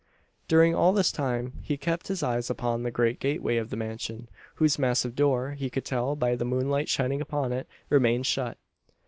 [0.47, 4.29] During all this time, he kept his eyes upon the great gateway of the mansion;
[4.55, 8.57] whose massive door he could tell by the moonlight shining upon it remained shut.